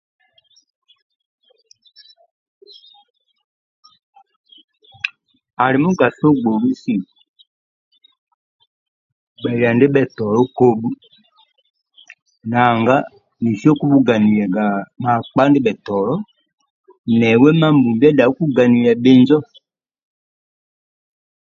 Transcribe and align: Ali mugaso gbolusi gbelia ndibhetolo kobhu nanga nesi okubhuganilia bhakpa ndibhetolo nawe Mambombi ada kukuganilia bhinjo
Ali 5.63 5.77
mugaso 5.85 6.27
gbolusi 6.37 6.93
gbelia 9.39 9.69
ndibhetolo 9.73 10.39
kobhu 10.57 10.89
nanga 12.49 12.95
nesi 13.41 13.65
okubhuganilia 13.73 14.47
bhakpa 15.03 15.43
ndibhetolo 15.47 16.15
nawe 17.19 17.49
Mambombi 17.59 18.05
ada 18.07 18.23
kukuganilia 18.29 18.93
bhinjo 19.03 19.39